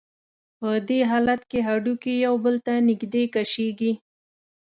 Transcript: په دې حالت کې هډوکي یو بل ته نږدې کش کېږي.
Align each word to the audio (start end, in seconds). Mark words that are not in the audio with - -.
په 0.59 0.69
دې 0.87 0.99
حالت 1.11 1.41
کې 1.51 1.59
هډوکي 1.67 2.13
یو 2.25 2.35
بل 2.45 2.55
ته 2.65 2.73
نږدې 2.89 3.23
کش 3.35 3.51
کېږي. 3.59 3.91